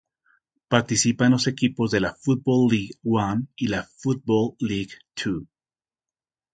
[0.67, 5.45] Participan los equipos de la Football League One y la Football League Two.